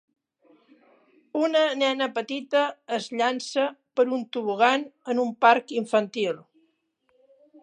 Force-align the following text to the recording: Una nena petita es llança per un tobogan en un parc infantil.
Una 1.47 1.61
nena 1.81 2.07
petita 2.15 2.63
es 2.99 3.11
llança 3.21 3.69
per 4.01 4.09
un 4.19 4.27
tobogan 4.39 4.89
en 5.15 5.23
un 5.29 5.33
parc 5.47 5.79
infantil. 5.83 6.47